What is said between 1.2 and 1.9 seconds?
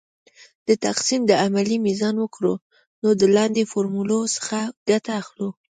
د عملیې